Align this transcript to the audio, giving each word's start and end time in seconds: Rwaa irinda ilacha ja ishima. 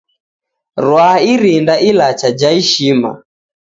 Rwaa 0.85 1.17
irinda 1.31 1.75
ilacha 1.89 2.29
ja 2.39 2.49
ishima. 2.61 3.11